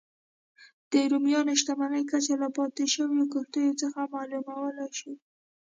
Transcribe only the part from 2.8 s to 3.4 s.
شویو